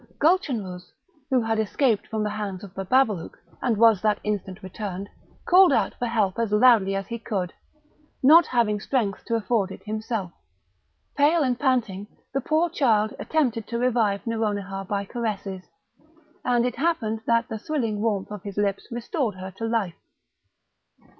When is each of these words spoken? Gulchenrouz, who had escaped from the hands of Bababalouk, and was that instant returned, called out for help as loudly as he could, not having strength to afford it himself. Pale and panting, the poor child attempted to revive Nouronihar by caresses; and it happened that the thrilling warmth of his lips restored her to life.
Gulchenrouz, 0.17 0.91
who 1.29 1.41
had 1.41 1.59
escaped 1.59 2.07
from 2.07 2.23
the 2.23 2.31
hands 2.31 2.63
of 2.63 2.73
Bababalouk, 2.73 3.37
and 3.61 3.77
was 3.77 4.01
that 4.01 4.19
instant 4.23 4.63
returned, 4.63 5.07
called 5.45 5.71
out 5.71 5.93
for 5.99 6.07
help 6.07 6.39
as 6.39 6.51
loudly 6.51 6.95
as 6.95 7.05
he 7.05 7.19
could, 7.19 7.53
not 8.23 8.47
having 8.47 8.79
strength 8.79 9.23
to 9.25 9.35
afford 9.35 9.69
it 9.71 9.83
himself. 9.83 10.31
Pale 11.15 11.43
and 11.43 11.59
panting, 11.59 12.07
the 12.33 12.41
poor 12.41 12.67
child 12.67 13.13
attempted 13.19 13.67
to 13.67 13.77
revive 13.77 14.25
Nouronihar 14.25 14.85
by 14.85 15.05
caresses; 15.05 15.69
and 16.43 16.65
it 16.65 16.77
happened 16.77 17.21
that 17.27 17.47
the 17.47 17.59
thrilling 17.59 18.01
warmth 18.01 18.31
of 18.31 18.41
his 18.41 18.57
lips 18.57 18.87
restored 18.91 19.35
her 19.35 19.51
to 19.51 19.65
life. 19.65 19.93